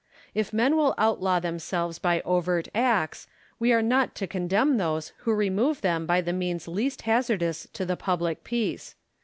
[0.33, 3.27] If men will outlaw themselves by overt acts,
[3.59, 7.67] we are not to condemn those who remove them by the means least hazard ous
[7.73, 8.95] to the public peace.